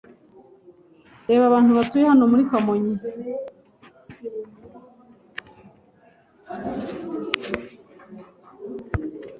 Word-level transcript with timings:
Reba 1.27 1.43
abantu 1.47 1.71
batuye 1.77 2.03
hano 2.11 2.23
muri 2.31 2.43
Kamonyi 2.49 2.95